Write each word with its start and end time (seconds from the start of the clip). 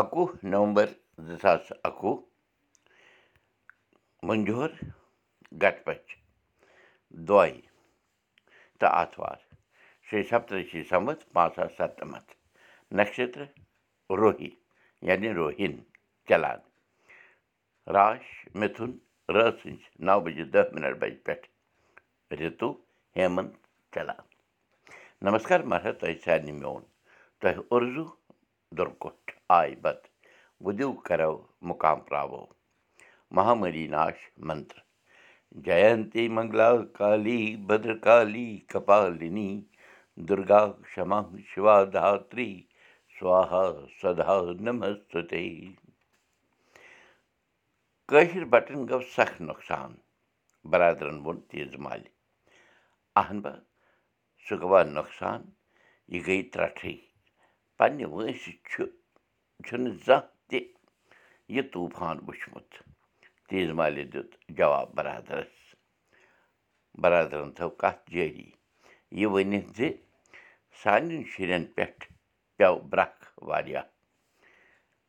اَکوُہ 0.00 0.26
نَومبر 0.52 0.88
زٕ 1.26 1.36
ساس 1.42 1.72
اَکوُہ 1.88 2.14
مٔنجور 4.26 4.70
گٹپٔچ 5.62 6.04
دویہِ 7.28 7.60
تہٕ 8.78 8.92
آتھوار 9.00 9.38
شیٚیہِ 10.06 10.28
سَپترٛشی 10.30 10.82
سَمتھ 10.90 11.22
پانٛژھ 11.32 11.54
ساس 11.56 11.72
سَتنَمَتھ 11.78 12.30
نَشترٕ 12.96 13.48
روہی 14.20 14.50
یعنی 15.08 15.28
روہِن 15.38 15.74
چلان 16.28 16.60
راش 17.94 18.24
مِتھُن 18.60 18.90
رٲژ 19.34 19.54
سٕنٛزِ 19.60 19.82
نَو 20.06 20.18
بَجے 20.24 20.44
دہ 20.54 20.62
مِنٹ 20.74 20.94
بَجہِ 21.00 21.18
پٮ۪ٹھ 21.24 21.46
رِتوٗ 22.40 22.72
ہیمنٛت 23.16 23.52
چلان 23.94 24.24
نمسکار 25.26 25.60
مہراج 25.70 25.94
تۄہہِ 26.00 26.16
سارنٕے 26.24 26.52
میون 26.60 26.82
تۄہہِ 27.40 27.60
اُرزوٗ 27.70 28.10
دُرکُٹھ 28.76 29.21
آے 29.58 29.74
بت 29.82 30.00
وُدِو 30.64 30.90
کَرو 31.06 31.34
مُقام 31.68 31.98
پراوو 32.06 32.42
مہامری 33.34 33.86
ناش 33.94 34.18
منتر 34.46 34.78
جینتی 35.64 36.24
منگلا 36.36 36.70
کالی 36.98 37.40
بدر 37.68 37.94
کالی 38.06 38.48
کپالِنی 38.70 39.50
دُرگا 40.28 40.62
کما 40.94 41.20
شِوا 41.50 41.76
دھتری 41.94 42.50
سوہا 43.18 43.64
سدا 44.00 44.34
نمستے 44.64 45.46
کٲشِر 48.08 48.44
بَٹن 48.52 48.80
گوٚو 48.88 49.00
سخ 49.14 49.30
نۄقصان 49.48 49.92
بَرادرَن 50.70 51.18
ووٚن 51.24 51.38
تیٖژ 51.48 51.72
مالہِ 51.84 52.08
اہن 53.20 53.38
با 53.42 53.52
سُہ 54.44 54.54
گوٚوا 54.60 54.80
نۄقصان 54.96 55.40
یہِ 56.12 56.20
گٔے 56.26 56.38
ترٛٹھٕے 56.52 56.94
پنٛنہِ 57.78 58.04
وٲنٛسہِ 58.12 58.52
چھُ 58.70 58.82
چھُنہٕ 59.66 59.96
زانٛہہ 60.06 60.28
تہِ 60.48 60.58
یہِ 61.54 61.62
طوٗفان 61.72 62.16
وٕچھمُت۔ 62.26 62.70
تیز 63.48 63.68
مالہِ 63.78 64.04
دیُت 64.12 64.30
جواب 64.58 64.88
بَرادَرَس۔ 64.96 65.54
بَرادرَن 67.02 67.50
تھٲو 67.56 67.70
کَتھ 67.80 68.02
جٲری۔ 68.12 68.50
یہِ 69.18 69.26
ؤنِتھ 69.34 69.68
زِ 69.76 69.80
سانٮ۪ن 70.82 71.22
شُرٮ۪ن 71.30 71.64
پٮ۪ٹھ 71.74 72.04
پیٚو 72.56 72.76
برٛکھ 72.90 73.22
واریاہ۔ 73.48 73.86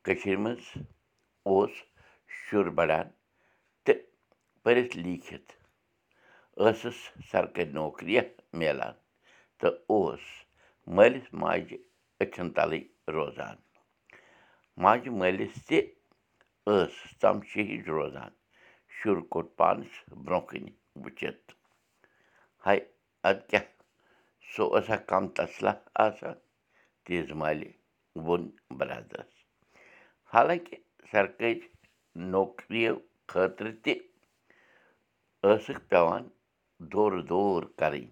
کٔشیٖرِ 0.05 0.39
منٛز 0.43 0.65
اوس 1.47 1.73
شُر 2.37 2.65
بَڑان 2.77 3.07
تہٕ 3.85 3.99
پٔرِتھ 4.63 4.97
لیٖکھِتھ۔ 5.03 5.51
ٲسٕس 6.57 6.99
سرکٲرۍ 7.31 7.71
نوکریہ 7.77 8.21
میلان 8.59 8.93
تہٕ 9.59 9.75
اوس 9.91 10.23
مٲلِس 10.95 11.33
ماجہِ 11.41 11.77
أچھَن 12.21 12.47
تَلٕے 12.57 12.81
روزان 13.15 13.55
ماجہِ 14.81 15.09
مٲلِس 15.19 15.55
تہِ 15.67 15.79
ٲس 16.65 16.93
ژَمشے 17.19 17.61
ہِش 17.69 17.83
روزان 17.95 18.31
شُر 18.95 19.17
کوٚٹ 19.31 19.47
پانَس 19.57 19.93
برٛونٛہہ 20.25 20.47
کَنہِ 20.49 20.71
وٕچھِتھ 21.01 21.47
ہاے 22.65 22.79
اَدٕ 23.29 23.45
کیٛاہ 23.49 23.67
سُہ 24.51 24.63
اوسا 24.73 24.95
کَم 25.09 25.23
تَسلا 25.37 25.73
آسان 26.05 26.35
تیٖژ 27.03 27.27
مالہِ 27.39 27.69
ووٚن 28.25 28.43
بَرادَرَس 28.77 29.33
حالانٛکہِ 30.33 30.75
سرکٲرۍ 31.11 31.59
نوکرِیو 32.31 32.95
خٲطرٕ 33.29 33.73
تہِ 33.83 33.93
ٲسٕکھ 35.43 35.81
پٮ۪وان 35.89 36.23
دورٕ 36.91 37.21
دور 37.29 37.61
کَرٕنۍ 37.79 38.07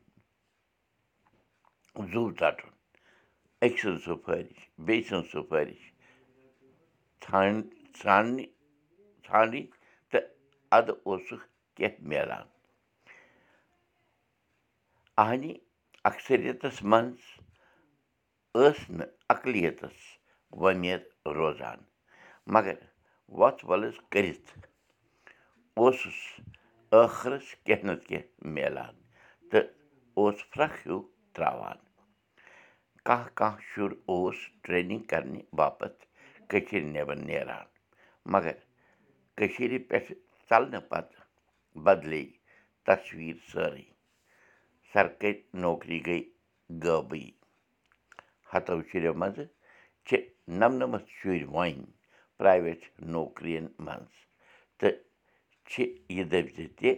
زوٗ 2.12 2.28
ژَٹُن 2.40 2.72
أکۍ 3.64 3.78
سٕنٛز 3.82 4.00
سُفٲرِش 4.06 4.60
بیٚیہِ 4.86 5.06
سٕنٛز 5.08 5.28
سُفٲرِش 5.32 5.82
ژھان 7.24 7.54
ژھانٛڈنہِ 8.00 8.46
ژھانٛڈٕنۍ 9.26 9.64
تہٕ 10.12 10.26
اَدٕ 10.78 10.96
اوسُکھ 11.08 11.46
کیٚنٛہہ 11.76 12.08
میلان 12.10 12.48
اَہنہِ 15.22 15.52
اَکثریتَس 16.10 16.78
منٛز 16.92 17.22
ٲس 18.56 18.80
نہٕ 18.98 19.12
اَقلیتَس 19.34 19.98
وۄمید 20.62 21.04
روزان 21.38 21.80
مگر 22.54 22.78
وۄژھ 23.40 23.62
وۄلَس 23.70 23.98
کٔرِتھ 24.12 24.50
اوسُس 25.80 26.20
ٲخرَس 26.92 27.48
کیٚنٛہہ 27.66 27.86
نَتہٕ 27.88 28.08
کیٚنٛہہ 28.08 28.50
میلان 28.56 28.96
تہٕ 29.50 29.68
اوس 30.18 30.38
پھرٛکھ 30.52 30.78
ہیوٗ 30.86 31.02
ترٛاوان 31.34 31.78
کانٛہہ 33.06 33.30
کانٛہہ 33.38 33.64
شُر 33.70 33.92
اوس 34.10 34.38
ٹرٛینِنٛگ 34.64 35.04
کَرنہِ 35.12 35.42
باپَتھ 35.58 36.00
کٔشیٖرِ 36.52 36.84
نٮ۪بَر 36.94 37.18
نیران 37.28 37.66
مگر 38.34 38.56
کٔشیٖرِ 39.38 39.78
پٮ۪ٹھٕ 39.90 40.16
ژَلنہٕ 40.50 40.88
پَتہٕ 40.90 41.24
بَدلے 41.86 42.24
تصویٖر 42.88 43.38
سٲرٕے 43.52 43.88
سرکٲرۍ 44.94 45.40
نوکری 45.64 46.00
گٔے 46.08 46.20
غٲبٕے 46.84 47.26
ہَتو 48.52 48.76
شُریو 48.90 49.14
منٛزٕ 49.22 49.48
چھِ 50.06 50.12
نَمنَمَتھ 50.60 51.10
شُرۍ 51.18 51.44
وۄنۍ 51.54 51.86
پرٛایویٹ 52.38 52.82
نوکرِیَن 53.16 53.68
منٛز 53.86 54.14
تہٕ 54.80 54.96
چھِ 55.70 55.76
یہِ 56.16 56.24
دٔپۍ 56.32 56.54
زِ 56.56 56.60
تہِ 56.78 56.90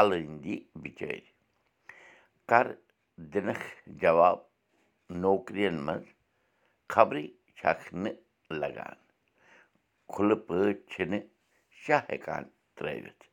اَلٲنٛدی 0.00 0.56
بِچٲرۍ 0.82 1.24
کَر 2.50 2.66
دِنَکھ 3.32 3.66
جواب 4.02 4.38
نوکرِیَن 5.24 5.76
منٛز 5.86 6.06
خبرٕے 6.92 7.26
چھَکھ 7.58 7.84
نہٕ 8.02 8.16
لَگان 8.50 8.96
کھُلہٕ 10.12 10.40
پٲٹھۍ 10.46 10.80
چھِنہٕ 10.90 11.28
شاہ 11.82 12.02
ہٮ۪کان 12.08 12.44
ترٛٲوِتھ 12.76 13.24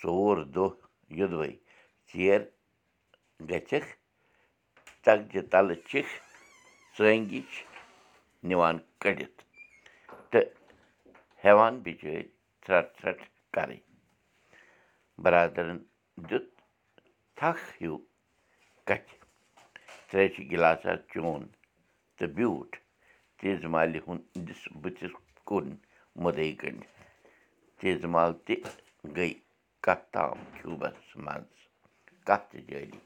ژور 0.00 0.36
دۄہ 0.54 0.68
یوٚدوَے 1.18 1.50
ژیر 2.10 2.40
گٔژھِکھ 3.48 3.90
ژَکجہِ 5.04 5.42
تَلہٕ 5.50 5.80
چھِکھ 5.88 6.12
ژٲنٛگِج 6.96 7.50
نِوان 8.48 8.76
کٔڑِتھ 9.00 9.40
تہٕ 10.30 10.48
ہٮ۪وان 11.42 11.74
بِچٲرۍ 11.84 12.26
ژھرٛٹھ 12.64 12.92
ژھرٛٹھ 13.00 13.24
کَرٕنۍ 13.54 13.80
بَرادَرَن 15.22 15.78
دیُت 16.28 16.48
تھَکھ 17.38 17.64
ہیوٗ 17.80 17.98
کَتھِ 18.88 19.10
ترٛیشہِ 20.08 20.42
گِلاسا 20.50 20.92
چوٗن 21.10 21.42
تہٕ 22.16 22.32
بیوٗٹھ 22.36 22.76
تیزٕ 23.40 23.68
مالہِ 23.72 23.98
ہُنٛدِس 24.06 24.62
بٕتھِس 24.82 25.14
کُن 25.48 25.66
مُدعے 26.22 26.48
گٔنٛڈِتھ 26.60 26.94
تیزٕ 27.78 28.08
مال 28.14 28.30
تہِ 28.44 28.54
گٔے 29.16 29.28
کَتھ 29.84 30.04
تام 30.12 30.36
خوٗبَس 30.56 30.98
منٛز 31.24 31.58
کَتھ 32.26 32.46
تہِ 32.50 32.58
جٲری 32.68 32.98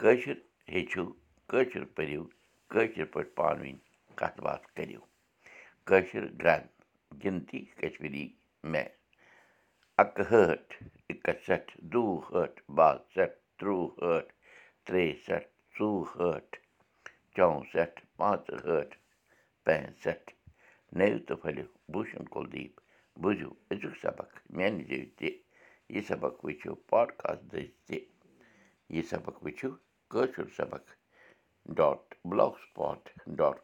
کٲشُر 0.00 0.36
ہیٚچھِو 0.72 1.04
کٲشُر 1.50 1.84
پٔرِو 1.94 2.22
کٲشِر 2.72 3.04
پٲٹھۍ 3.12 3.34
پانہٕ 3.36 3.60
ؤنۍ 3.60 3.74
کَتھ 4.18 4.38
باتھ 4.44 4.66
کٔرِو 4.76 5.02
کٲشِر 5.88 6.24
گرٛنٛد 6.40 6.68
گِنتی 7.22 7.60
کشمیٖری 7.80 8.26
مےٚ 8.70 8.90
اَکہٕ 10.02 10.26
ہٲٹھ 10.30 10.70
اِکہٕ 11.10 11.38
سَتھ 11.46 11.70
دوٗ 11.92 12.12
ہٲٹھ 12.28 12.58
بَہہ 12.76 12.96
سَتھ 13.14 13.36
ترٛوٚوُہ 13.58 13.88
ہٲٹھ 14.00 14.30
ترٛیٚیہِ 14.86 15.16
سَتھ 15.26 15.48
ژوٚوُہ 15.76 16.04
ہٲٹھ 16.16 16.54
چوُہ 17.34 17.62
سَتھ 17.72 17.98
پانٛژٕ 18.16 18.58
ہٲٹھ 18.66 18.94
سَتھ 20.02 20.28
نٔوِو 20.98 21.18
تہٕ 21.26 21.40
پھٔلِو 21.42 21.66
بوٗشَن 21.92 22.24
کُلدیٖپ 22.34 22.74
بوٗزِو 23.22 23.50
أزیُک 23.70 23.94
سبق 24.04 24.30
میٛانہِ 24.56 24.82
زیٚوِ 24.88 25.08
تہِ 25.18 25.28
یہِ 25.94 26.00
سبق 26.10 26.34
وٕچھِو 26.44 26.72
پاڈکاسٹ 26.90 27.42
دٔسۍ 27.52 27.68
تہِ 27.86 27.98
یہِ 28.94 29.02
سبق 29.12 29.36
وٕچھِو 29.44 29.70
کٲشُر 30.12 30.46
سبق 30.58 30.84
ڈاٹ 31.76 32.02
بٕلاک 32.28 32.54
سٕپاٹ 32.62 33.00
ڈاٹ 33.38 33.56